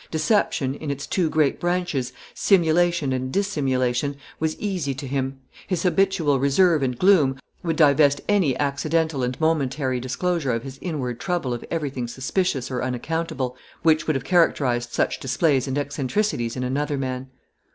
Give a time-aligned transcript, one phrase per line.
[0.09, 5.39] Deception, in its two great branches, simulation and dissimulation, was easy to him.
[5.67, 11.19] His habitual reserve and gloom would divest any accidental and momentary disclosure of his inward
[11.19, 16.63] trouble of everything suspicious or unaccountable, which would have characterized such displays and eccentricities in
[16.63, 17.27] another man.